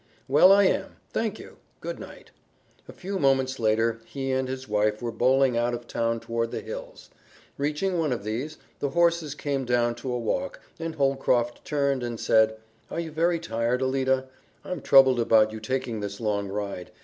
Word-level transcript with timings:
"Well, 0.27 0.51
I 0.51 0.63
am. 0.63 0.95
Thank 1.13 1.37
you. 1.37 1.57
Good 1.79 1.99
night." 1.99 2.31
A 2.87 2.91
few 2.91 3.19
moments 3.19 3.59
later 3.59 4.01
he 4.05 4.31
and 4.31 4.47
his 4.47 4.67
wife 4.67 4.99
were 4.99 5.11
bowling 5.11 5.55
out 5.55 5.75
of 5.75 5.85
town 5.85 6.19
toward 6.19 6.49
the 6.49 6.61
hills. 6.61 7.11
Reaching 7.55 7.99
one 7.99 8.11
of 8.11 8.23
these, 8.23 8.57
the 8.79 8.89
horses 8.89 9.35
came 9.35 9.63
down 9.63 9.93
to 9.97 10.11
a 10.11 10.17
walk 10.17 10.59
and 10.79 10.95
Holcroft 10.95 11.63
turned 11.65 12.01
and 12.01 12.19
said, 12.19 12.57
"Are 12.89 12.99
you 12.99 13.11
very 13.11 13.39
tired, 13.39 13.83
Alida? 13.83 14.27
I'm 14.65 14.81
troubled 14.81 15.19
about 15.19 15.51
you 15.51 15.59
taking 15.59 15.99
this 15.99 16.19
long 16.19 16.47
ride. 16.47 16.89